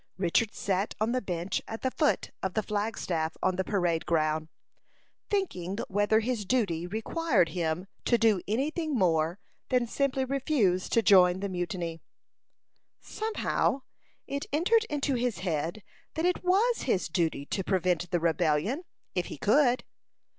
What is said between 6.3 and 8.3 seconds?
duty required him to